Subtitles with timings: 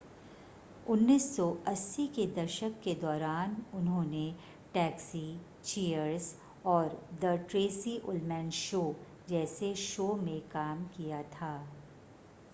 [0.87, 4.23] 1980 के दशक के दौरान उन्होंने
[4.73, 5.21] टैक्सी
[5.63, 6.33] चीयर्स
[6.67, 6.97] और
[7.21, 8.81] द ट्रेसी उल्मैन शो
[9.29, 11.53] जैसे शो में काम किया था